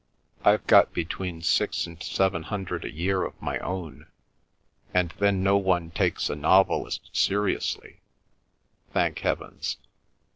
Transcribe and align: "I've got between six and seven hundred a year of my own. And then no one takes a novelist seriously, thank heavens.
"I've 0.43 0.65
got 0.65 0.93
between 0.93 1.43
six 1.43 1.85
and 1.85 2.01
seven 2.01 2.41
hundred 2.41 2.85
a 2.85 2.91
year 2.91 3.23
of 3.23 3.39
my 3.39 3.59
own. 3.59 4.07
And 4.95 5.11
then 5.19 5.43
no 5.43 5.57
one 5.57 5.91
takes 5.91 6.27
a 6.27 6.35
novelist 6.35 7.11
seriously, 7.15 8.01
thank 8.93 9.19
heavens. 9.19 9.77